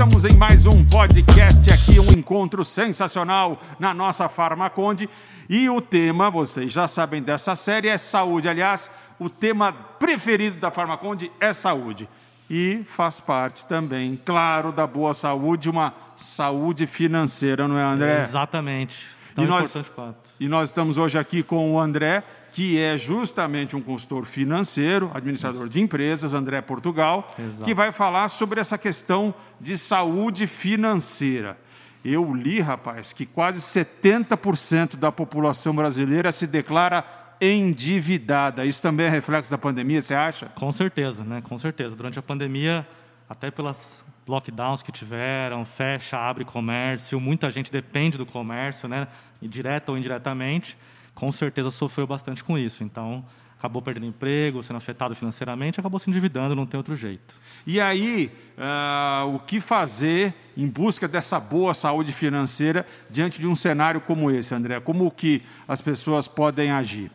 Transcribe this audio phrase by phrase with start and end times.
[0.00, 5.10] estamos em mais um podcast aqui, um encontro sensacional na nossa Farmaconde.
[5.46, 8.48] E o tema, vocês já sabem dessa série, é saúde.
[8.48, 12.08] Aliás, o tema preferido da Farmaconde é saúde.
[12.48, 18.24] E faz parte também, claro, da boa saúde, uma saúde financeira, não é, André?
[18.24, 19.06] Exatamente.
[19.34, 20.30] Tão E nós, quanto.
[20.40, 25.68] e nós estamos hoje aqui com o André, que é justamente um consultor financeiro, administrador
[25.68, 27.64] de empresas, André Portugal, Exato.
[27.64, 31.58] que vai falar sobre essa questão de saúde financeira.
[32.04, 37.04] Eu li, rapaz, que quase 70% da população brasileira se declara
[37.40, 38.64] endividada.
[38.64, 40.46] Isso também é reflexo da pandemia, você acha?
[40.54, 41.42] Com certeza, né?
[41.42, 41.96] Com certeza.
[41.96, 42.86] Durante a pandemia,
[43.28, 49.08] até pelas lockdowns que tiveram, fecha, abre comércio, muita gente depende do comércio, né?
[49.42, 50.76] Direta ou indiretamente,
[51.20, 52.82] com certeza sofreu bastante com isso.
[52.82, 53.22] Então,
[53.58, 57.34] acabou perdendo emprego, sendo afetado financeiramente, acabou se endividando, não tem outro jeito.
[57.66, 63.54] E aí, ah, o que fazer em busca dessa boa saúde financeira diante de um
[63.54, 64.80] cenário como esse, André?
[64.80, 67.10] Como que as pessoas podem agir?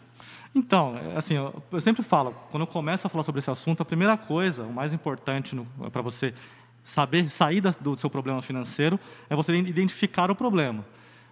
[0.54, 4.16] Então, assim, eu sempre falo, quando eu começo a falar sobre esse assunto, a primeira
[4.16, 5.60] coisa, o mais importante
[5.92, 6.32] para você
[6.84, 9.00] saber sair do seu problema financeiro
[9.32, 10.86] é você identificar o problema.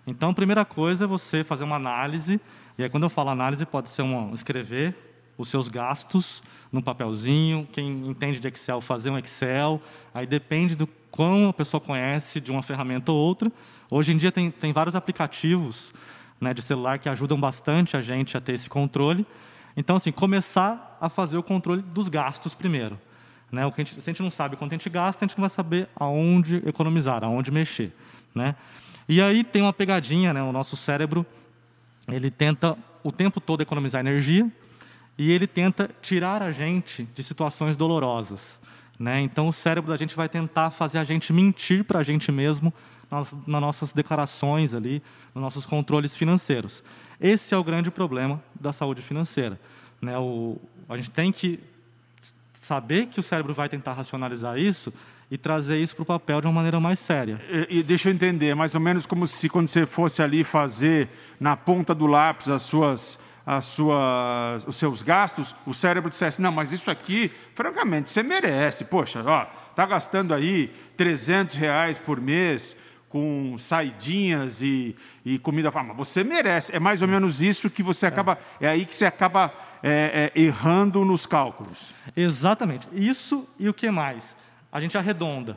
[0.05, 2.41] Então, a primeira coisa é você fazer uma análise,
[2.77, 4.95] e aí quando eu falo análise, pode ser uma, escrever
[5.37, 9.81] os seus gastos num papelzinho, quem entende de Excel, fazer um Excel,
[10.13, 13.51] aí depende do quão a pessoa conhece de uma ferramenta ou outra.
[13.89, 15.93] Hoje em dia tem, tem vários aplicativos
[16.39, 19.25] né, de celular que ajudam bastante a gente a ter esse controle.
[19.75, 22.99] Então, assim, começar a fazer o controle dos gastos primeiro.
[23.51, 23.65] Né?
[23.65, 25.37] O que a gente, se a gente não sabe quanto a gente gasta, a gente
[25.37, 27.95] não vai saber aonde economizar, aonde mexer.
[28.33, 28.55] Né?
[29.07, 30.41] E aí tem uma pegadinha, né?
[30.41, 31.25] o nosso cérebro
[32.07, 34.49] ele tenta o tempo todo economizar energia
[35.17, 38.59] e ele tenta tirar a gente de situações dolorosas.
[38.99, 39.21] Né?
[39.21, 42.73] Então, o cérebro da gente vai tentar fazer a gente mentir para a gente mesmo
[43.09, 45.01] nas, nas nossas declarações ali,
[45.33, 46.83] nos nossos controles financeiros.
[47.19, 49.59] Esse é o grande problema da saúde financeira.
[50.01, 50.17] Né?
[50.17, 50.57] O,
[50.87, 51.59] a gente tem que
[52.53, 54.93] saber que o cérebro vai tentar racionalizar isso
[55.29, 57.39] e trazer isso para o papel de uma maneira mais séria.
[57.69, 60.43] E, e deixa eu entender, é mais ou menos como se quando você fosse ali
[60.43, 66.41] fazer na ponta do lápis as suas, as suas, os seus gastos, o cérebro dissesse,
[66.41, 68.85] não, mas isso aqui, francamente, você merece.
[68.85, 69.45] Poxa, ó,
[69.75, 72.75] tá gastando aí 300 reais por mês
[73.13, 75.93] com saidinhas e, e comida farma.
[75.93, 76.75] Você merece.
[76.75, 80.41] É mais ou menos isso que você acaba, é aí que você acaba é, é,
[80.41, 81.93] errando nos cálculos.
[82.15, 82.87] Exatamente.
[82.91, 84.35] Isso e o que mais?
[84.73, 85.55] A gente arredonda.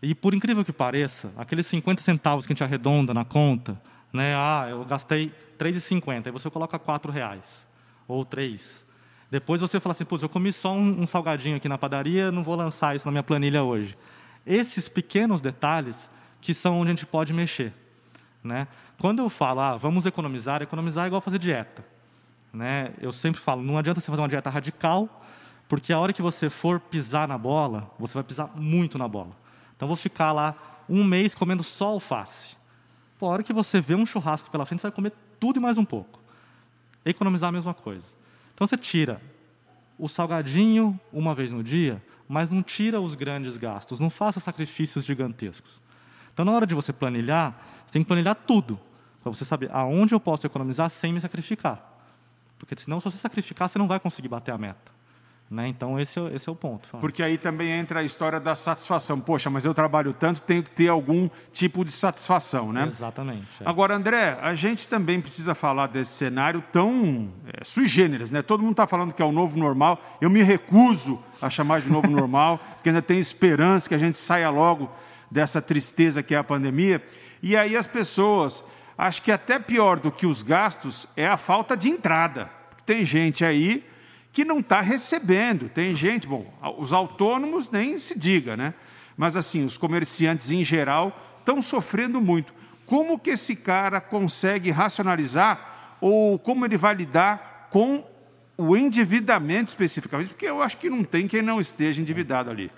[0.00, 3.80] E por incrível que pareça, aqueles 50 centavos que a gente arredonda na conta,
[4.12, 4.36] né?
[4.36, 7.66] Ah, eu gastei 3,50, aí você coloca 4 reais
[8.06, 8.86] ou 3.
[9.32, 12.44] Depois você fala assim, putz, eu comi só um, um salgadinho aqui na padaria, não
[12.44, 13.98] vou lançar isso na minha planilha hoje.
[14.46, 16.08] Esses pequenos detalhes
[16.40, 17.72] que são onde a gente pode mexer.
[18.44, 18.68] Né?
[19.00, 21.84] Quando eu falo, ah, vamos economizar, economizar é igual fazer dieta.
[22.52, 22.92] Né?
[23.00, 25.24] Eu sempre falo, não adianta você fazer uma dieta radical,
[25.68, 29.36] porque a hora que você for pisar na bola, você vai pisar muito na bola.
[29.76, 30.54] Então, vou ficar lá
[30.88, 32.56] um mês comendo só alface.
[33.18, 35.62] Pô, a hora que você vê um churrasco pela frente, você vai comer tudo e
[35.62, 36.20] mais um pouco.
[37.04, 38.06] Economizar a mesma coisa.
[38.54, 39.20] Então, você tira
[39.98, 45.04] o salgadinho uma vez no dia, mas não tira os grandes gastos, não faça sacrifícios
[45.04, 45.80] gigantescos.
[46.32, 48.78] Então, na hora de você planilhar, você tem que planilhar tudo,
[49.22, 51.92] para você saber aonde eu posso economizar sem me sacrificar.
[52.58, 54.93] Porque senão, se você sacrificar, você não vai conseguir bater a meta.
[55.54, 55.68] Né?
[55.68, 56.88] Então, esse é, esse é o ponto.
[56.98, 59.20] Porque aí também entra a história da satisfação.
[59.20, 62.86] Poxa, mas eu trabalho tanto, tenho que ter algum tipo de satisfação, né?
[62.88, 63.46] Exatamente.
[63.60, 63.68] é.
[63.68, 68.42] Agora, André, a gente também precisa falar desse cenário tão é, sui generis, né?
[68.42, 70.02] Todo mundo está falando que é o novo normal.
[70.20, 74.18] Eu me recuso a chamar de novo normal, porque ainda tem esperança que a gente
[74.18, 74.90] saia logo
[75.30, 77.00] dessa tristeza que é a pandemia.
[77.40, 78.64] E aí as pessoas,
[78.98, 82.50] acho que até pior do que os gastos é a falta de entrada.
[82.84, 83.84] Tem gente aí
[84.34, 85.68] que não está recebendo.
[85.68, 88.74] Tem gente, bom, os autônomos nem se diga, né?
[89.16, 92.52] Mas assim, os comerciantes em geral estão sofrendo muito.
[92.84, 98.04] Como que esse cara consegue racionalizar ou como ele vai lidar com
[98.58, 100.30] o endividamento especificamente?
[100.30, 102.72] Porque eu acho que não tem quem não esteja endividado ali.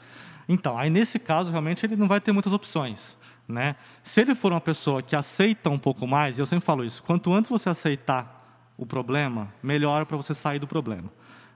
[0.46, 3.16] Então, aí nesse caso, realmente, ele não vai ter muitas opções.
[3.48, 3.76] Né?
[4.02, 7.02] Se ele for uma pessoa que aceita um pouco mais, e eu sempre falo isso,
[7.02, 11.10] quanto antes você aceitar o problema, melhor para você sair do problema.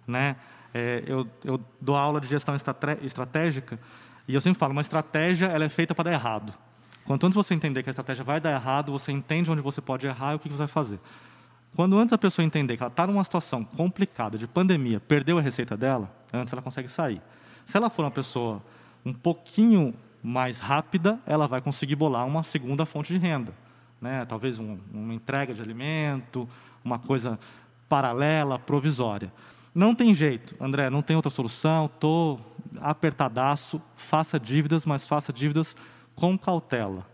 [0.07, 0.37] Né?
[0.73, 3.79] É, eu, eu dou aula de gestão estratégica
[4.27, 6.55] e eu sempre falo, uma estratégia ela é feita para dar errado.
[7.05, 10.07] Quanto antes você entender que a estratégia vai dar errado, você entende onde você pode
[10.07, 11.01] errar e o que você vai fazer.
[11.75, 15.41] Quando antes a pessoa entender que ela está numa situação complicada, de pandemia, perdeu a
[15.41, 17.21] receita dela, antes ela consegue sair.
[17.65, 18.63] Se ela for uma pessoa
[19.05, 23.55] um pouquinho mais rápida, ela vai conseguir bolar uma segunda fonte de renda.
[24.01, 24.25] Né?
[24.27, 26.49] Talvez um, uma entrega de alimento,
[26.85, 27.39] uma coisa
[27.89, 29.33] paralela, provisória.
[29.75, 32.41] Não tem jeito, André, não tem outra solução, estou
[32.81, 35.77] apertadaço, faça dívidas, mas faça dívidas
[36.15, 37.07] com cautela.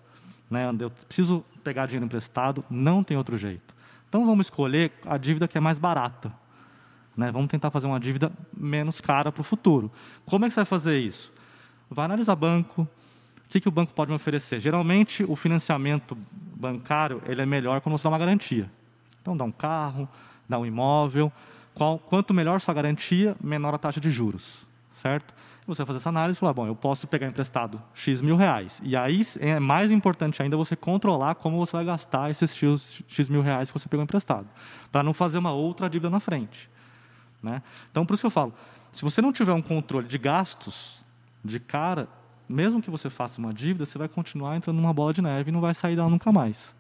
[0.51, 0.69] Né?
[0.81, 3.75] Eu preciso pegar dinheiro emprestado, não tem outro jeito.
[4.09, 6.33] Então vamos escolher a dívida que é mais barata.
[7.17, 7.31] Né?
[7.31, 9.91] Vamos tentar fazer uma dívida menos cara para o futuro.
[10.25, 11.33] Como é que você vai fazer isso?
[11.91, 14.61] Vai analisar banco, o que, que o banco pode me oferecer.
[14.61, 16.17] Geralmente, o financiamento
[16.55, 18.71] bancário ele é melhor quando você dá uma garantia.
[19.23, 20.09] Então, dá um carro,
[20.49, 21.33] dá um imóvel.
[21.77, 25.35] Qual, quanto melhor sua garantia, menor a taxa de juros, certo?
[25.67, 28.81] Você vai fazer essa análise e falar, bom, eu posso pegar emprestado X mil reais.
[28.83, 33.29] E aí é mais importante ainda você controlar como você vai gastar esses X, X
[33.29, 34.49] mil reais que você pegou emprestado,
[34.91, 36.71] para não fazer uma outra dívida na frente.
[37.43, 37.63] Né?
[37.91, 38.55] Então, por isso que eu falo,
[38.91, 41.05] se você não tiver um controle de gastos,
[41.45, 42.09] de cara,
[42.49, 45.53] mesmo que você faça uma dívida, você vai continuar entrando numa bola de neve e
[45.53, 46.76] não vai sair dela nunca mais.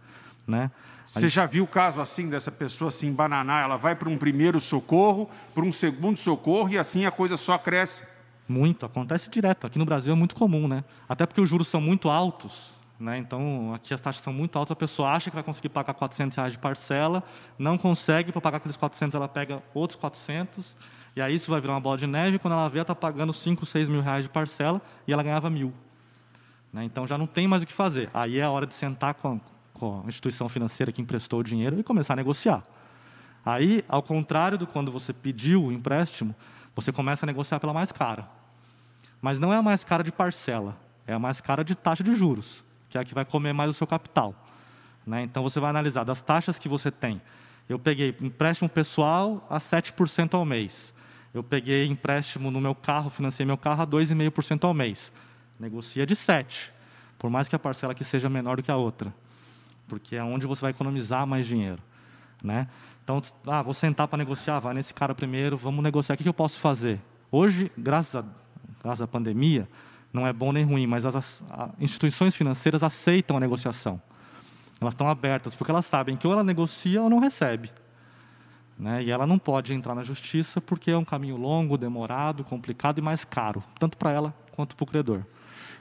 [0.47, 0.71] Né?
[1.07, 3.65] Você já viu o caso assim dessa pessoa se embananar?
[3.65, 7.57] Ela vai para um primeiro socorro, para um segundo socorro e assim a coisa só
[7.59, 8.05] cresce?
[8.49, 9.67] Muito, acontece direto.
[9.67, 10.85] Aqui no Brasil é muito comum, né?
[11.09, 13.19] Até porque os juros são muito altos, né?
[13.19, 14.73] Então aqui as taxas são muito altas.
[14.73, 17.25] A pessoa acha que vai conseguir pagar 400 reais de parcela,
[17.59, 18.31] não consegue.
[18.31, 20.77] Para pagar aqueles 400, ela pega outros 400
[21.17, 22.39] e aí isso vai virar uma bola de neve.
[22.39, 25.49] Quando ela vê, ela está pagando 5, 6 mil reais de parcela e ela ganhava
[25.49, 25.73] mil.
[26.73, 26.85] Né?
[26.85, 28.11] Então já não tem mais o que fazer.
[28.13, 29.41] Aí é a hora de sentar com
[29.77, 32.63] com a instituição financeira que emprestou o dinheiro e começar a negociar.
[33.45, 36.35] Aí, ao contrário do quando você pediu o empréstimo,
[36.75, 38.29] você começa a negociar pela mais cara.
[39.21, 40.77] Mas não é a mais cara de parcela,
[41.07, 43.71] é a mais cara de taxa de juros, que é a que vai comer mais
[43.71, 44.35] o seu capital.
[45.07, 45.23] Né?
[45.23, 47.21] Então você vai analisar das taxas que você tem.
[47.69, 50.95] Eu peguei empréstimo pessoal a 7% ao mês.
[51.35, 55.13] Eu peguei empréstimo no meu carro, financei meu carro a 2,5% ao mês.
[55.61, 56.71] Negocia de 7%,
[57.19, 59.13] por mais que a parcela aqui seja menor do que a outra,
[59.87, 61.83] porque é onde você vai economizar mais dinheiro.
[62.43, 62.69] Né?
[63.03, 66.35] Então, ah, vou sentar para negociar, vai nesse cara primeiro, vamos negociar, o que eu
[66.35, 67.01] posso fazer?
[67.31, 68.25] Hoje, graças, a,
[68.83, 69.69] graças à pandemia,
[70.13, 74.01] não é bom nem ruim, mas as, as instituições financeiras aceitam a negociação.
[74.81, 77.71] Elas estão abertas, porque elas sabem que ou ela negocia ou não recebe.
[78.79, 79.05] Né?
[79.05, 83.03] E ela não pode entrar na justiça porque é um caminho longo, demorado, complicado e
[83.03, 85.23] mais caro, tanto para ela quanto para o credor.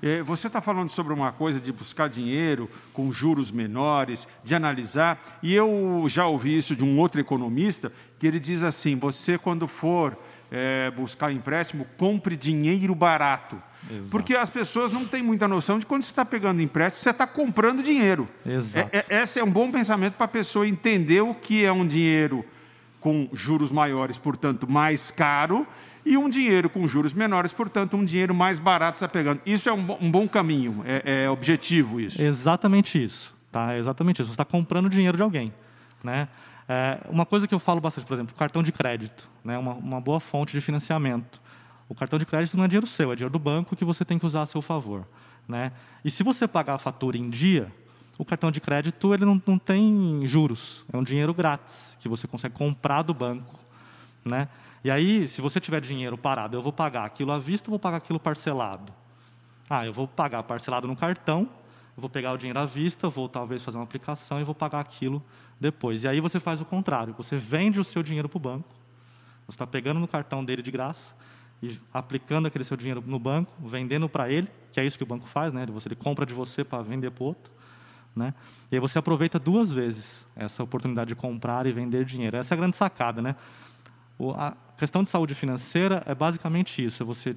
[0.01, 5.39] É, você está falando sobre uma coisa de buscar dinheiro com juros menores, de analisar,
[5.41, 9.67] e eu já ouvi isso de um outro economista, que ele diz assim: você, quando
[9.67, 10.17] for
[10.51, 13.61] é, buscar empréstimo, compre dinheiro barato.
[13.89, 14.09] Exato.
[14.09, 17.27] Porque as pessoas não têm muita noção de quando você está pegando empréstimo, você está
[17.27, 18.27] comprando dinheiro.
[18.45, 18.89] Exato.
[18.91, 21.85] É, é, esse é um bom pensamento para a pessoa entender o que é um
[21.85, 22.43] dinheiro
[23.05, 25.67] com juros maiores, portanto, mais caro,
[26.03, 29.39] e um dinheiro com juros menores, portanto, um dinheiro mais barato está pegando.
[29.45, 32.19] Isso é um, um bom caminho, é, é, objetivo isso.
[32.19, 33.35] Exatamente isso.
[33.51, 33.77] Tá?
[33.77, 34.31] Exatamente isso.
[34.31, 35.53] Você está comprando dinheiro de alguém.
[36.03, 36.27] Né?
[36.67, 39.55] É, uma coisa que eu falo bastante, por exemplo, cartão de crédito, né?
[39.55, 41.39] uma, uma boa fonte de financiamento.
[41.87, 44.17] O cartão de crédito não é dinheiro seu, é dinheiro do banco que você tem
[44.17, 45.07] que usar a seu favor.
[45.47, 45.71] Né?
[46.03, 47.71] E se você pagar a fatura em dia,
[48.17, 52.27] o cartão de crédito ele não, não tem juros, é um dinheiro grátis que você
[52.27, 53.59] consegue comprar do banco,
[54.23, 54.47] né?
[54.83, 57.79] E aí, se você tiver dinheiro parado, eu vou pagar aquilo à vista ou vou
[57.79, 58.93] pagar aquilo parcelado?
[59.67, 61.49] Ah, eu vou pagar parcelado no cartão,
[61.97, 64.79] eu vou pegar o dinheiro à vista, vou talvez fazer uma aplicação e vou pagar
[64.79, 65.23] aquilo
[65.59, 66.03] depois.
[66.03, 68.69] E aí você faz o contrário, você vende o seu dinheiro para o banco,
[69.47, 71.15] você está pegando no cartão dele de graça
[71.63, 75.07] e aplicando aquele seu dinheiro no banco, vendendo para ele, que é isso que o
[75.07, 75.65] banco faz, né?
[75.67, 77.51] Você ele compra de você para vender para outro.
[78.15, 78.33] Né?
[78.71, 82.37] E aí você aproveita duas vezes essa oportunidade de comprar e vender dinheiro.
[82.37, 83.21] Essa é a grande sacada.
[83.21, 83.35] Né?
[84.17, 87.35] O, a questão de saúde financeira é basicamente isso: é você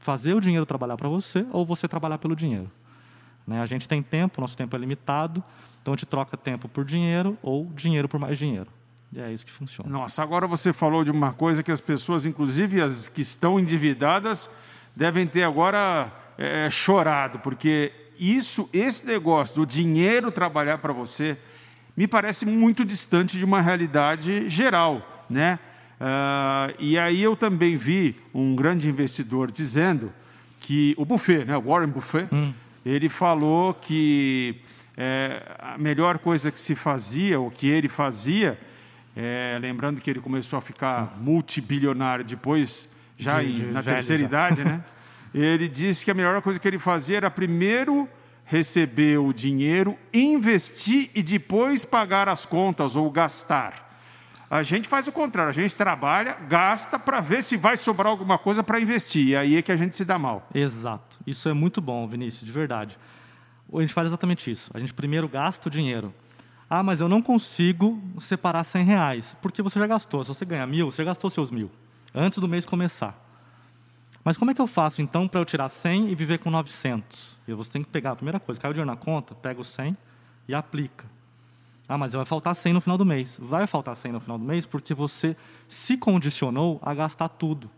[0.00, 2.70] fazer o dinheiro trabalhar para você ou você trabalhar pelo dinheiro.
[3.46, 3.60] Né?
[3.60, 5.42] A gente tem tempo, nosso tempo é limitado,
[5.80, 8.68] então a gente troca tempo por dinheiro ou dinheiro por mais dinheiro.
[9.12, 9.88] E é isso que funciona.
[9.88, 14.50] Nossa, agora você falou de uma coisa que as pessoas, inclusive as que estão endividadas,
[14.94, 21.36] devem ter agora é, chorado, porque isso, esse negócio do dinheiro trabalhar para você,
[21.96, 25.58] me parece muito distante de uma realidade geral, né?
[26.00, 30.12] Uh, e aí eu também vi um grande investidor dizendo
[30.60, 32.52] que o Buffet, né, Warren Buffett, hum.
[32.86, 34.60] ele falou que
[34.96, 38.58] é, a melhor coisa que se fazia, o que ele fazia,
[39.16, 44.22] é, lembrando que ele começou a ficar multibilionário depois, já de, em, de na terceira
[44.22, 44.28] já.
[44.28, 44.82] idade, né?
[45.34, 48.08] Ele disse que a melhor coisa que ele fazia era primeiro
[48.44, 53.86] receber o dinheiro, investir e depois pagar as contas ou gastar.
[54.50, 58.38] A gente faz o contrário, a gente trabalha, gasta para ver se vai sobrar alguma
[58.38, 59.28] coisa para investir.
[59.28, 60.48] E aí é que a gente se dá mal.
[60.54, 61.18] Exato.
[61.26, 62.98] Isso é muito bom, Vinícius, de verdade.
[63.70, 64.70] A gente faz exatamente isso.
[64.72, 66.14] A gente primeiro gasta o dinheiro.
[66.70, 69.36] Ah, mas eu não consigo separar 100 reais.
[69.42, 70.24] Porque você já gastou.
[70.24, 71.70] Se você ganha mil, você já gastou seus mil.
[72.14, 73.27] Antes do mês começar.
[74.24, 77.38] Mas como é que eu faço, então, para eu tirar 100 e viver com 900?
[77.46, 79.64] E você tem que pegar a primeira coisa, caiu o dinheiro na conta, pega o
[79.64, 79.96] 100
[80.46, 81.06] e aplica.
[81.88, 83.38] Ah, mas vai faltar 100 no final do mês.
[83.40, 85.34] Vai faltar 100 no final do mês porque você
[85.66, 87.70] se condicionou a gastar tudo.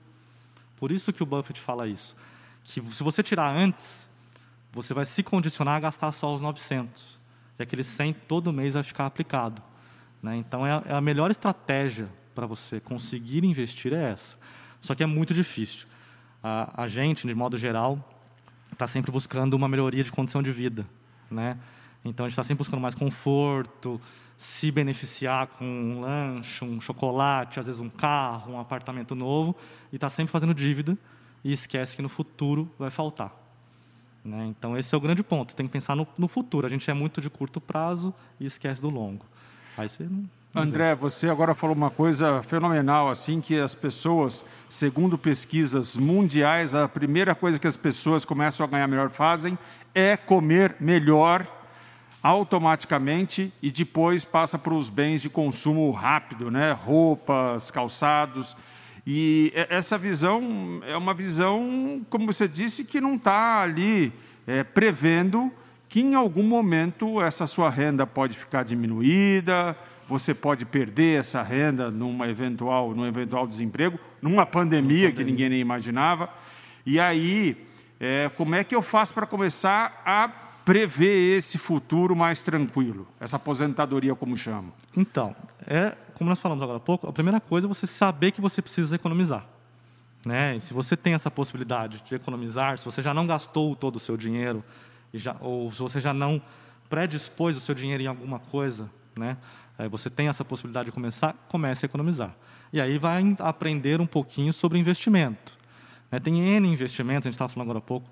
[0.76, 2.16] Por isso que o Buffett fala isso.
[2.64, 4.08] Que se você tirar antes,
[4.72, 7.20] você vai se condicionar a gastar só os 900.
[7.56, 9.62] E aquele 100 todo mês vai ficar aplicado.
[10.20, 10.36] Né?
[10.36, 14.36] Então, é a, é a melhor estratégia para você conseguir investir é essa.
[14.80, 15.86] Só que é muito difícil.
[16.42, 17.98] A, a gente, de modo geral,
[18.72, 20.86] está sempre buscando uma melhoria de condição de vida.
[21.30, 21.58] Né?
[22.04, 24.00] Então a gente está sempre buscando mais conforto,
[24.36, 29.54] se beneficiar com um lanche, um chocolate, às vezes um carro, um apartamento novo,
[29.92, 30.96] e está sempre fazendo dívida
[31.44, 33.34] e esquece que no futuro vai faltar.
[34.24, 34.46] Né?
[34.46, 35.54] Então esse é o grande ponto.
[35.54, 36.66] Tem que pensar no, no, futuro.
[36.66, 39.26] A gente é muito de curto prazo e esquece do longo.
[39.76, 45.16] Aí você não, André, você agora falou uma coisa fenomenal, assim, que as pessoas, segundo
[45.16, 49.56] pesquisas mundiais, a primeira coisa que as pessoas começam a ganhar melhor fazem
[49.94, 51.46] é comer melhor
[52.20, 56.72] automaticamente e depois passa para os bens de consumo rápido, né?
[56.72, 58.56] roupas, calçados.
[59.06, 64.12] E essa visão é uma visão, como você disse, que não está ali
[64.48, 65.52] é, prevendo
[65.88, 69.76] que em algum momento essa sua renda pode ficar diminuída,
[70.10, 75.12] você pode perder essa renda numa eventual, num eventual desemprego, numa pandemia, pandemia.
[75.12, 76.28] que ninguém nem imaginava.
[76.84, 77.66] E aí,
[78.00, 80.28] é, como é que eu faço para começar a
[80.64, 84.72] prever esse futuro mais tranquilo, essa aposentadoria, como chamo?
[84.96, 85.34] Então,
[85.66, 88.60] é, como nós falamos agora há pouco, a primeira coisa é você saber que você
[88.60, 89.46] precisa economizar.
[90.26, 90.56] Né?
[90.56, 94.00] E se você tem essa possibilidade de economizar, se você já não gastou todo o
[94.00, 94.62] seu dinheiro,
[95.14, 96.42] já, ou se você já não
[96.90, 99.36] predispôs o seu dinheiro em alguma coisa, né?
[99.88, 102.34] Você tem essa possibilidade de começar, comece a economizar.
[102.72, 105.58] E aí vai aprender um pouquinho sobre investimento.
[106.10, 106.18] Né?
[106.18, 108.10] Tem N investimentos, a gente estava falando agora há pouco,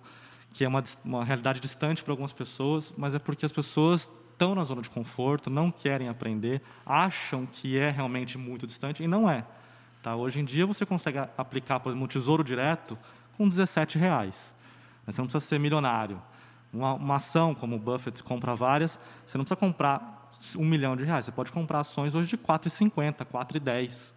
[0.52, 4.54] que é uma, uma realidade distante para algumas pessoas, mas é porque as pessoas estão
[4.54, 9.28] na zona de conforto, não querem aprender, acham que é realmente muito distante, e não
[9.28, 9.44] é.
[10.02, 10.14] Tá?
[10.14, 12.96] Hoje em dia você consegue aplicar, por exemplo, um tesouro direto
[13.36, 14.54] com 17 reais.
[15.06, 16.22] Você não precisa ser milionário.
[16.72, 20.17] Uma, uma ação, como o Buffett compra várias, você não precisa comprar
[20.56, 21.24] um milhão de reais.
[21.24, 24.12] Você pode comprar ações hoje de 4,50, 4,10.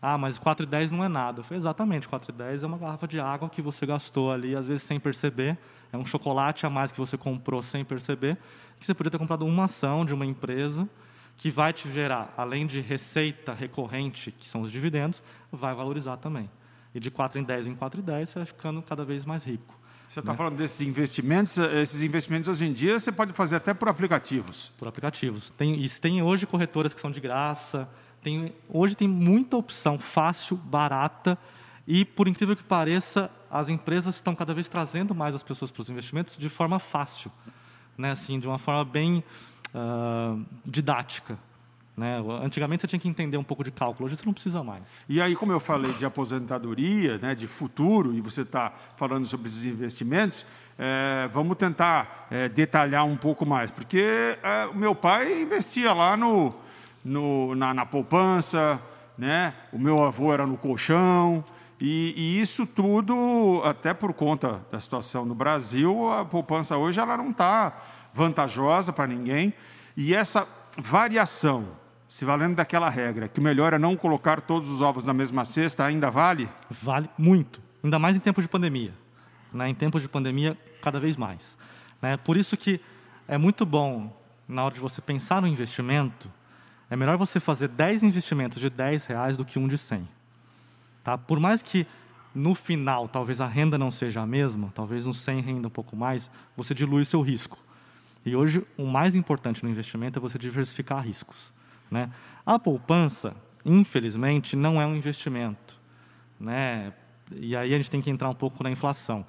[0.00, 1.42] Ah, mas 4,10 não é nada.
[1.42, 5.00] Foi exatamente, 4,10 é uma garrafa de água que você gastou ali, às vezes sem
[5.00, 5.58] perceber.
[5.92, 8.36] É um chocolate a mais que você comprou sem perceber,
[8.78, 10.88] que você podia ter comprado uma ação de uma empresa
[11.36, 16.48] que vai te gerar, além de receita recorrente, que são os dividendos, vai valorizar também.
[16.94, 19.44] E de 4 em 10 em 4 em 10, você vai ficando cada vez mais
[19.44, 19.78] rico.
[20.08, 20.36] Você está né?
[20.36, 24.72] falando desses investimentos, esses investimentos hoje em dia você pode fazer até por aplicativos.
[24.78, 25.50] Por aplicativos.
[25.50, 27.88] Tem, e tem hoje corretoras que são de graça,
[28.22, 31.38] tem, hoje tem muita opção fácil, barata
[31.86, 35.80] e, por incrível que pareça, as empresas estão cada vez trazendo mais as pessoas para
[35.80, 37.30] os investimentos de forma fácil,
[37.96, 38.10] né?
[38.10, 39.22] assim, de uma forma bem
[39.74, 41.38] uh, didática.
[41.96, 42.22] Né?
[42.42, 44.82] Antigamente você tinha que entender um pouco de cálculo, hoje você não precisa mais.
[45.08, 49.48] E aí, como eu falei de aposentadoria, né, de futuro, e você está falando sobre
[49.48, 50.44] esses investimentos,
[50.78, 56.18] é, vamos tentar é, detalhar um pouco mais, porque é, o meu pai investia lá
[56.18, 56.54] no,
[57.02, 58.78] no, na, na, poupança,
[59.16, 59.54] né?
[59.72, 61.42] o meu avô era no colchão,
[61.80, 67.16] e, e, isso tudo, até por conta da situação no Brasil, a poupança hoje ela
[67.16, 69.54] não está vantajosa para ninguém,
[69.96, 70.46] e essa
[70.78, 71.66] variação,
[72.08, 75.44] se valendo daquela regra, que o melhor é não colocar todos os ovos na mesma
[75.44, 76.48] cesta, ainda vale?
[76.70, 78.94] Vale muito, ainda mais em tempos de pandemia.
[79.52, 79.68] Né?
[79.68, 81.58] Em tempos de pandemia, cada vez mais.
[82.00, 82.16] Né?
[82.16, 82.80] Por isso que
[83.26, 84.14] é muito bom,
[84.48, 86.30] na hora de você pensar no investimento,
[86.88, 90.08] é melhor você fazer 10 investimentos de 10 reais do que um de 100.
[91.02, 91.18] Tá?
[91.18, 91.86] Por mais que
[92.34, 95.96] no final talvez a renda não seja a mesma, talvez um 100 renda um pouco
[95.96, 97.58] mais, você dilui seu risco.
[98.24, 101.52] E hoje o mais importante no investimento é você diversificar riscos.
[101.90, 102.10] Né?
[102.44, 105.78] A poupança, infelizmente, não é um investimento.
[106.38, 106.92] Né?
[107.32, 109.24] E aí a gente tem que entrar um pouco na inflação.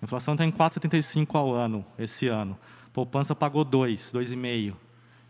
[0.00, 2.58] A inflação está em 4,75 ao ano, esse ano.
[2.86, 4.74] A poupança pagou 2, 2,5.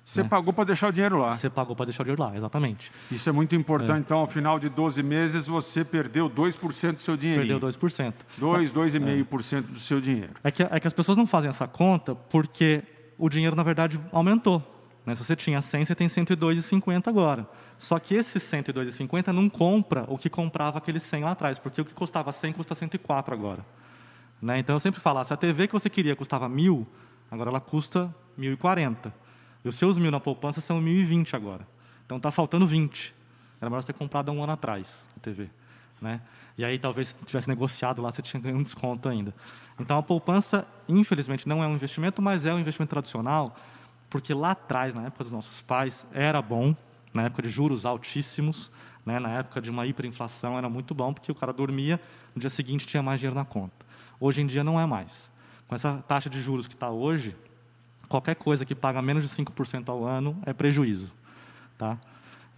[0.06, 0.28] Você né?
[0.28, 1.36] pagou para deixar o dinheiro lá.
[1.36, 2.92] Você pagou para deixar o dinheiro lá, exatamente.
[3.10, 3.96] Isso é muito importante.
[3.96, 3.98] É.
[3.98, 7.40] Então, ao final de 12 meses, você perdeu 2% do seu dinheiro.
[7.44, 8.14] Perdeu 2%.
[8.38, 9.60] 2, 2,5% é.
[9.62, 10.34] do seu dinheiro.
[10.44, 12.84] É que, é que as pessoas não fazem essa conta porque
[13.18, 14.75] o dinheiro, na verdade, aumentou.
[15.06, 15.14] Né?
[15.14, 17.48] Se você tinha 100, você tem 102,50 agora.
[17.78, 21.84] Só que esse 102,50 não compra o que comprava aquele 100 lá atrás, porque o
[21.84, 23.64] que custava 100 custa 104 agora.
[24.42, 24.58] Né?
[24.58, 26.86] Então eu sempre falo, se a TV que você queria custava mil,
[27.30, 29.12] agora ela custa 1.040.
[29.64, 31.66] E os seus mil na poupança são 1.020 agora.
[32.04, 33.14] Então está faltando 20.
[33.60, 35.48] Era melhor você ter comprado há um ano atrás a TV.
[36.00, 36.20] Né?
[36.58, 39.34] E aí talvez tivesse negociado lá, você tinha ganho um desconto ainda.
[39.78, 43.56] Então a poupança, infelizmente, não é um investimento, mas é um investimento tradicional,
[44.08, 46.74] porque lá atrás, na época dos nossos pais, era bom,
[47.12, 48.70] na época de juros altíssimos,
[49.04, 52.00] né, na época de uma hiperinflação, era muito bom, porque o cara dormia,
[52.34, 53.86] no dia seguinte tinha mais dinheiro na conta.
[54.18, 55.32] Hoje em dia não é mais.
[55.68, 57.36] Com essa taxa de juros que está hoje,
[58.08, 61.14] qualquer coisa que paga menos de 5% ao ano é prejuízo.
[61.78, 61.98] Tá?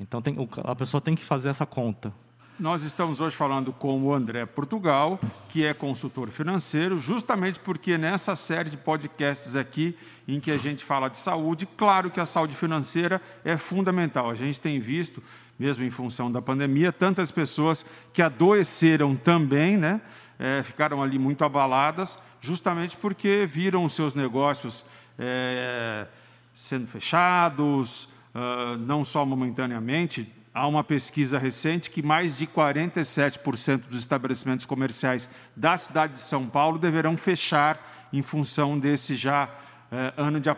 [0.00, 2.12] Então tem, a pessoa tem que fazer essa conta.
[2.58, 8.34] Nós estamos hoje falando com o André Portugal, que é consultor financeiro, justamente porque nessa
[8.34, 9.96] série de podcasts aqui,
[10.26, 14.28] em que a gente fala de saúde, claro que a saúde financeira é fundamental.
[14.28, 15.22] A gente tem visto,
[15.56, 20.00] mesmo em função da pandemia, tantas pessoas que adoeceram também, né?
[20.36, 24.84] É, ficaram ali muito abaladas, justamente porque viram os seus negócios
[25.16, 26.08] é,
[26.52, 34.00] sendo fechados, uh, não só momentaneamente, Há uma pesquisa recente que mais de 47% dos
[34.00, 39.48] estabelecimentos comerciais da cidade de São Paulo deverão fechar em função desse já
[39.92, 40.50] eh, ano de,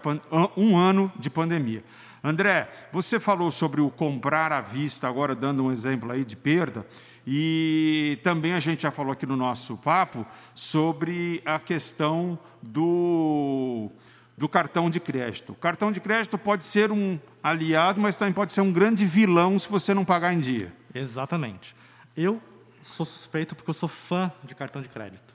[0.57, 1.85] um ano de pandemia.
[2.25, 6.87] André, você falou sobre o comprar à vista, agora dando um exemplo aí de perda,
[7.27, 13.91] e também a gente já falou aqui no nosso papo sobre a questão do
[14.41, 15.53] do cartão de crédito.
[15.53, 19.59] O cartão de crédito pode ser um aliado, mas também pode ser um grande vilão
[19.59, 20.73] se você não pagar em dia.
[20.95, 21.77] Exatamente.
[22.17, 22.41] Eu
[22.81, 25.35] sou suspeito porque eu sou fã de cartão de crédito,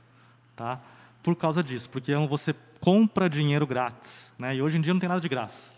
[0.55, 0.81] tá?
[1.21, 4.55] Por causa disso, porque você compra dinheiro grátis, né?
[4.55, 5.69] E hoje em dia não tem nada de graça,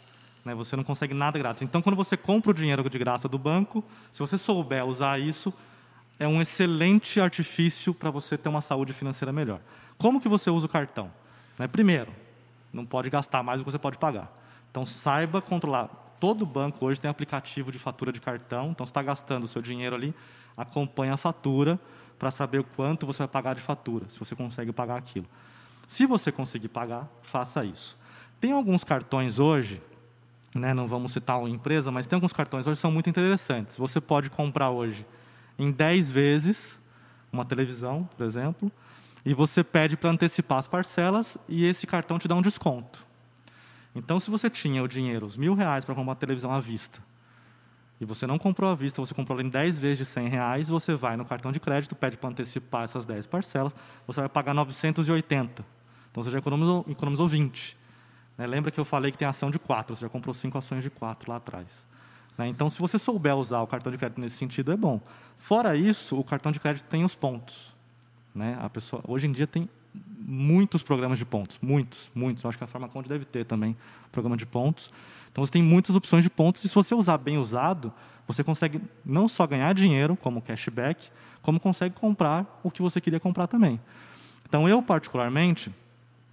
[0.46, 0.56] né?
[0.56, 1.64] Você não consegue nada grátis.
[1.64, 5.54] Então, quando você compra o dinheiro de graça do banco, se você souber usar isso,
[6.18, 9.60] é um excelente artifício para você ter uma saúde financeira melhor.
[9.98, 11.12] Como que você usa o cartão?
[11.60, 11.68] Né?
[11.68, 12.10] Primeiro,
[12.72, 14.32] não pode gastar mais do que você pode pagar.
[14.70, 15.88] Então, saiba controlar.
[16.20, 19.62] Todo banco hoje tem aplicativo de fatura de cartão, então, você está gastando o seu
[19.62, 20.16] dinheiro ali,
[20.56, 21.80] acompanha a fatura
[22.18, 25.28] para saber o quanto você vai pagar de fatura, se você consegue pagar aquilo.
[25.86, 27.98] Se você conseguir pagar, faça isso.
[28.42, 29.82] Tem alguns cartões hoje,
[30.54, 33.78] né, não vamos citar uma empresa, mas tem alguns cartões hoje que são muito interessantes.
[33.78, 35.06] Você pode comprar hoje
[35.58, 36.82] em 10 vezes
[37.32, 38.72] uma televisão, por exemplo,
[39.28, 43.06] e você pede para antecipar as parcelas e esse cartão te dá um desconto.
[43.94, 47.04] Então, se você tinha o dinheiro, os mil reais para comprar uma televisão à vista,
[48.00, 50.96] e você não comprou à vista, você comprou em 10 vezes de 100 reais, você
[50.96, 55.66] vai no cartão de crédito, pede para antecipar essas 10 parcelas, você vai pagar 980.
[56.10, 57.78] Então, você já economizou, economizou 20.
[58.38, 58.48] Né?
[58.48, 60.90] Lembra que eu falei que tem ação de 4, você já comprou 5 ações de
[60.90, 61.86] 4 lá atrás.
[62.38, 62.48] Né?
[62.48, 65.02] Então, se você souber usar o cartão de crédito nesse sentido, é bom.
[65.36, 67.76] Fora isso, o cartão de crédito tem os pontos.
[68.38, 68.58] Né?
[68.62, 69.68] A pessoa, hoje em dia tem
[70.20, 72.44] muitos programas de pontos, muitos, muitos.
[72.44, 73.76] Eu acho que a Farmaconde deve ter também
[74.12, 74.92] programa de pontos.
[75.32, 77.92] Então você tem muitas opções de pontos e se você usar bem usado,
[78.28, 81.10] você consegue não só ganhar dinheiro como cashback,
[81.42, 83.80] como consegue comprar o que você queria comprar também.
[84.48, 85.74] Então eu particularmente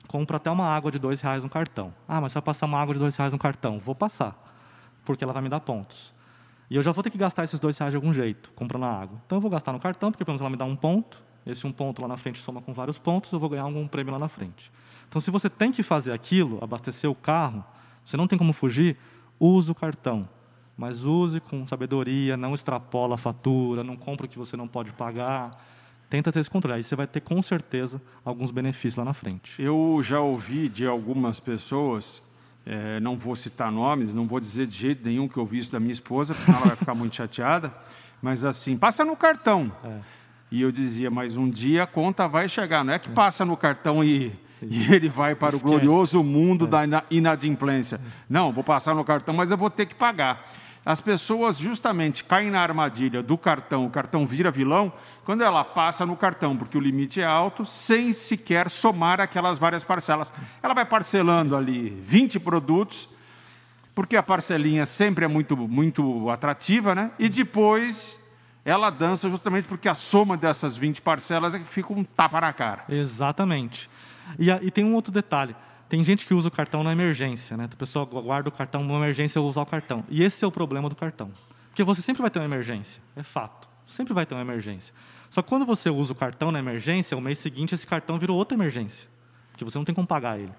[0.06, 1.94] compro até uma água de dois reais no cartão.
[2.06, 3.78] Ah, mas vai passar uma água de dois reais no cartão?
[3.78, 4.36] Vou passar,
[5.04, 6.12] porque ela vai me dar pontos.
[6.68, 8.92] E eu já vou ter que gastar esses dois reais de algum jeito, comprando a
[8.92, 9.18] água.
[9.24, 11.66] Então eu vou gastar no cartão, porque pelo menos ela me dá um ponto, esse
[11.66, 14.18] um ponto lá na frente soma com vários pontos, eu vou ganhar algum prêmio lá
[14.18, 14.70] na frente.
[15.08, 17.64] Então, se você tem que fazer aquilo, abastecer o carro,
[18.04, 18.96] você não tem como fugir,
[19.38, 20.28] use o cartão.
[20.76, 24.92] Mas use com sabedoria, não extrapola a fatura, não compra o que você não pode
[24.92, 25.50] pagar.
[26.10, 26.78] Tenta ter esse controle.
[26.78, 29.60] Aí você vai ter, com certeza, alguns benefícios lá na frente.
[29.62, 32.22] Eu já ouvi de algumas pessoas,
[32.66, 35.70] é, não vou citar nomes, não vou dizer de jeito nenhum que eu ouvi isso
[35.70, 37.72] da minha esposa, porque senão ela vai ficar muito chateada,
[38.20, 39.70] mas assim, passa no cartão.
[39.84, 40.00] É.
[40.54, 42.84] E eu dizia, mas um dia a conta vai chegar.
[42.84, 46.86] Não é que passa no cartão e, e ele vai para o glorioso mundo é.
[46.86, 48.00] da inadimplência.
[48.30, 50.48] Não, vou passar no cartão, mas eu vou ter que pagar.
[50.86, 54.92] As pessoas justamente caem na armadilha do cartão, o cartão vira vilão,
[55.24, 59.82] quando ela passa no cartão, porque o limite é alto, sem sequer somar aquelas várias
[59.82, 60.30] parcelas.
[60.62, 63.08] Ela vai parcelando ali 20 produtos,
[63.92, 67.10] porque a parcelinha sempre é muito, muito atrativa, né?
[67.18, 68.22] E depois
[68.64, 72.52] ela dança justamente porque a soma dessas 20 parcelas é que fica um tapa na
[72.52, 72.84] cara.
[72.88, 73.90] Exatamente.
[74.38, 75.54] E, e tem um outro detalhe.
[75.88, 77.68] Tem gente que usa o cartão na emergência, né?
[77.70, 80.02] A pessoa guarda o cartão numa emergência ou usar o cartão.
[80.08, 81.30] E esse é o problema do cartão.
[81.68, 83.68] Porque você sempre vai ter uma emergência, é fato.
[83.86, 84.94] Sempre vai ter uma emergência.
[85.28, 88.36] Só que quando você usa o cartão na emergência, o mês seguinte esse cartão virou
[88.36, 89.08] outra emergência.
[89.50, 90.52] Porque você não tem como pagar ele.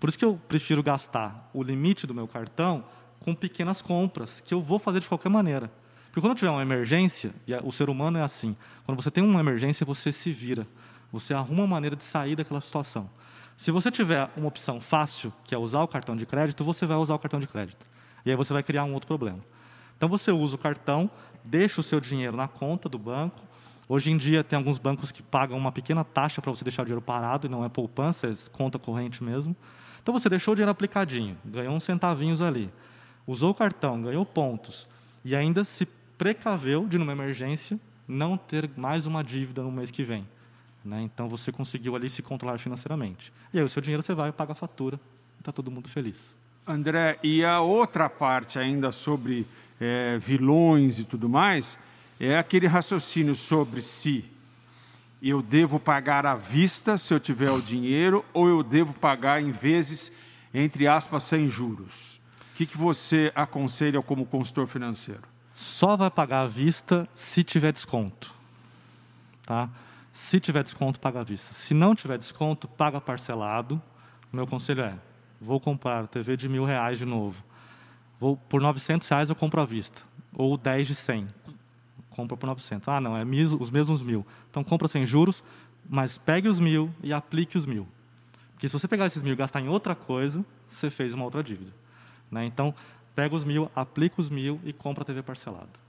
[0.00, 2.84] Por isso que eu prefiro gastar o limite do meu cartão
[3.20, 5.70] com pequenas compras que eu vou fazer de qualquer maneira.
[6.14, 9.40] Porque quando tiver uma emergência, e o ser humano é assim, quando você tem uma
[9.40, 10.64] emergência, você se vira.
[11.12, 13.10] Você arruma uma maneira de sair daquela situação.
[13.56, 16.96] Se você tiver uma opção fácil, que é usar o cartão de crédito, você vai
[16.98, 17.84] usar o cartão de crédito.
[18.24, 19.40] E aí você vai criar um outro problema.
[19.96, 21.10] Então você usa o cartão,
[21.42, 23.40] deixa o seu dinheiro na conta do banco.
[23.88, 26.84] Hoje em dia tem alguns bancos que pagam uma pequena taxa para você deixar o
[26.84, 29.56] dinheiro parado, e não é poupança, é conta corrente mesmo.
[30.00, 32.70] Então você deixou o dinheiro aplicadinho, ganhou uns centavinhos ali,
[33.26, 34.88] usou o cartão, ganhou pontos,
[35.24, 40.02] e ainda se precaveu de, numa emergência, não ter mais uma dívida no mês que
[40.02, 40.26] vem.
[40.84, 41.02] Né?
[41.02, 43.32] Então, você conseguiu ali se controlar financeiramente.
[43.52, 45.00] E aí, o seu dinheiro você vai, paga a fatura,
[45.38, 46.36] está todo mundo feliz.
[46.66, 49.46] André, e a outra parte ainda sobre
[49.80, 51.78] é, vilões e tudo mais,
[52.18, 54.24] é aquele raciocínio sobre se
[55.22, 59.50] eu devo pagar à vista se eu tiver o dinheiro ou eu devo pagar em
[59.50, 60.12] vezes,
[60.52, 62.20] entre aspas, sem juros.
[62.52, 65.33] O que, que você aconselha como consultor financeiro?
[65.54, 68.34] Só vai pagar à vista se tiver desconto.
[69.46, 69.70] Tá?
[70.10, 71.54] Se tiver desconto, paga à vista.
[71.54, 73.80] Se não tiver desconto, paga parcelado.
[74.32, 74.98] Meu conselho é:
[75.40, 77.44] vou comprar TV de mil reais de novo.
[78.18, 80.02] Vou, por 900 reais eu compro à vista.
[80.34, 81.28] Ou 10 de 100.
[82.10, 82.88] Compra por 900.
[82.88, 84.26] Ah, não, é os mesmos mil.
[84.50, 85.44] Então compra sem juros,
[85.88, 87.86] mas pegue os mil e aplique os mil.
[88.52, 91.42] Porque se você pegar esses mil e gastar em outra coisa, você fez uma outra
[91.42, 91.72] dívida.
[92.30, 92.44] Né?
[92.44, 92.74] Então,
[93.14, 95.84] pega os mil, aplica os mil e compra a TV parcelada.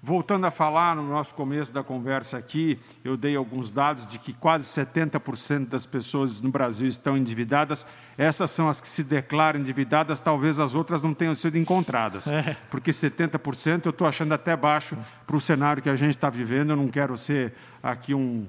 [0.00, 4.32] Voltando a falar no nosso começo da conversa aqui, eu dei alguns dados de que
[4.32, 7.84] quase 70% das pessoas no Brasil estão endividadas.
[8.16, 12.28] Essas são as que se declaram endividadas, talvez as outras não tenham sido encontradas.
[12.28, 12.56] É.
[12.70, 16.70] Porque 70% eu estou achando até baixo para o cenário que a gente está vivendo.
[16.70, 17.52] Eu não quero ser
[17.82, 18.46] aqui um,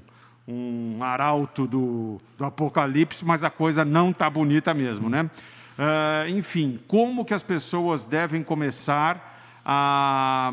[0.47, 5.27] um arauto do, do apocalipse, mas a coisa não está bonita mesmo, né?
[5.79, 10.51] Uh, enfim, como que as pessoas devem começar a,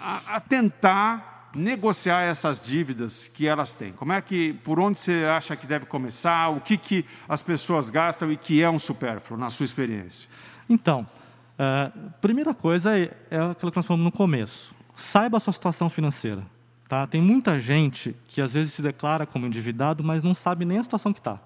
[0.00, 3.92] a, a, tentar negociar essas dívidas que elas têm?
[3.92, 6.48] Como é que, por onde você acha que deve começar?
[6.48, 10.30] O que, que as pessoas gastam e que é um supérfluo, na sua experiência?
[10.66, 11.06] Então,
[11.58, 14.74] uh, primeira coisa é, é aquilo que nós falamos no começo.
[14.94, 16.42] Saiba a sua situação financeira.
[16.88, 17.06] Tá?
[17.06, 20.82] Tem muita gente que às vezes se declara como endividado, mas não sabe nem a
[20.82, 21.38] situação que está.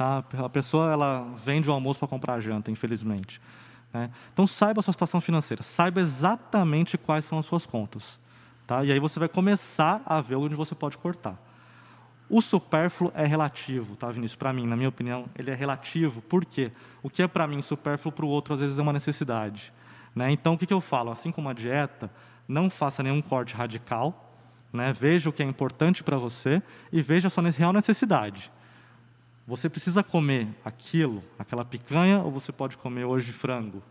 [0.00, 0.24] Tá?
[0.38, 3.38] A pessoa ela vende o almoço para comprar janta, infelizmente.
[3.92, 4.10] Né?
[4.32, 8.18] Então saiba a sua situação financeira, saiba exatamente quais são as suas contas.
[8.66, 8.82] Tá?
[8.82, 11.38] E aí você vai começar a ver onde você pode cortar.
[12.30, 14.36] O supérfluo é relativo, tá, Vinícius?
[14.36, 16.22] Para mim, na minha opinião, ele é relativo.
[16.22, 16.72] Por quê?
[17.02, 19.70] O que é para mim supérfluo, para o outro, às vezes, é uma necessidade.
[20.16, 20.32] Né?
[20.32, 21.10] Então, o que, que eu falo?
[21.10, 22.10] Assim como a dieta,
[22.48, 24.32] não faça nenhum corte radical,
[24.72, 24.94] né?
[24.94, 28.50] veja o que é importante para você e veja a sua real necessidade.
[29.50, 33.82] Você precisa comer aquilo, aquela picanha, ou você pode comer hoje frango?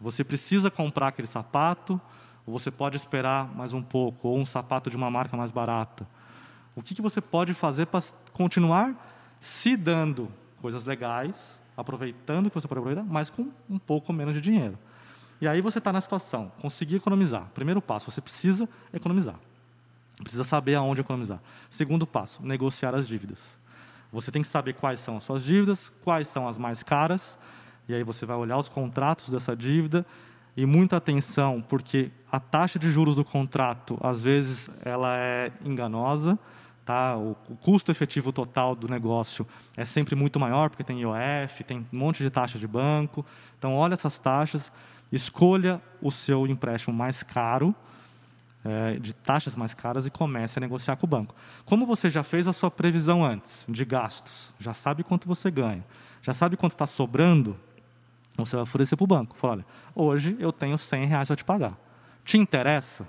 [0.00, 2.00] Você precisa comprar aquele sapato,
[2.46, 6.08] ou você pode esperar mais um pouco, ou um sapato de uma marca mais barata?
[6.74, 8.96] O que, que você pode fazer para continuar
[9.38, 14.34] se dando coisas legais, aproveitando o que você pode aproveitar, mas com um pouco menos
[14.34, 14.78] de dinheiro?
[15.38, 17.50] E aí você está na situação, conseguir economizar.
[17.52, 19.36] Primeiro passo, você precisa economizar.
[20.22, 21.42] Precisa saber aonde economizar.
[21.68, 23.62] Segundo passo, negociar as dívidas.
[24.14, 27.36] Você tem que saber quais são as suas dívidas, quais são as mais caras,
[27.88, 30.06] e aí você vai olhar os contratos dessa dívida
[30.56, 36.38] e muita atenção, porque a taxa de juros do contrato, às vezes, ela é enganosa,
[36.84, 37.16] tá?
[37.16, 39.44] O, o custo efetivo total do negócio
[39.76, 43.26] é sempre muito maior, porque tem IOF, tem um monte de taxa de banco.
[43.58, 44.70] Então, olha essas taxas,
[45.10, 47.74] escolha o seu empréstimo mais caro,
[48.64, 51.34] é, de taxas mais caras e comece a negociar com o banco.
[51.64, 55.84] Como você já fez a sua previsão antes de gastos, já sabe quanto você ganha,
[56.22, 57.58] já sabe quanto está sobrando,
[58.36, 59.36] você vai oferecer para o banco.
[59.36, 61.78] Fala, olha, hoje eu tenho 100 reais para te pagar.
[62.24, 63.06] Te interessa?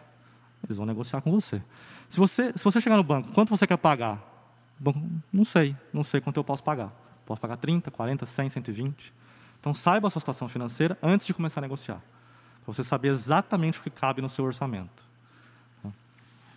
[0.63, 1.63] Eles vão negociar com você.
[2.09, 4.21] Se você, se você chegar no banco, quanto você quer pagar?
[5.31, 6.91] Não sei, não sei quanto eu posso pagar.
[7.25, 9.13] Posso pagar 30, 40, 100, 120?
[9.59, 12.01] Então saiba a sua situação financeira antes de começar a negociar.
[12.63, 15.07] Para você saber exatamente o que cabe no seu orçamento.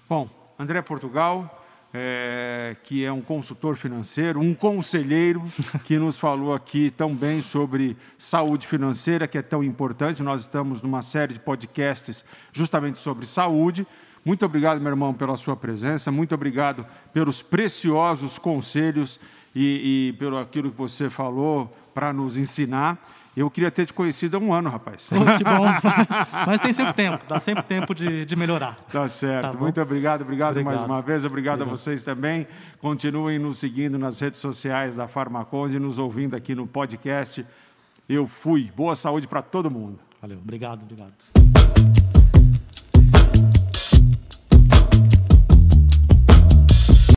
[0.09, 0.27] Bom,
[0.59, 5.45] André Portugal, é, que é um consultor financeiro, um conselheiro
[5.85, 10.23] que nos falou aqui tão bem sobre saúde financeira, que é tão importante.
[10.23, 13.87] Nós estamos numa série de podcasts justamente sobre saúde.
[14.25, 16.11] Muito obrigado, meu irmão, pela sua presença.
[16.11, 19.21] Muito obrigado pelos preciosos conselhos
[19.55, 22.99] e, e pelo aquilo que você falou para nos ensinar.
[23.39, 25.09] Eu queria ter te conhecido há um ano, rapaz.
[25.13, 25.65] Oh, que bom.
[26.45, 28.75] Mas tem sempre tempo, dá sempre tempo de, de melhorar.
[28.91, 29.53] Tá certo.
[29.53, 31.25] Tá Muito obrigado, obrigado, obrigado, mais uma vez.
[31.25, 32.49] Obrigado, obrigado, a vocês também.
[32.81, 37.47] Continuem nos seguindo nas redes sociais da Farmaconde, nos ouvindo aqui no podcast
[38.09, 38.73] Eu fui.
[38.75, 40.01] Boa saúde para todo mundo.
[40.21, 41.38] Valeu, obrigado, obrigado.